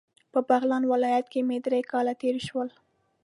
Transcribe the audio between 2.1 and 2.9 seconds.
تیر شول.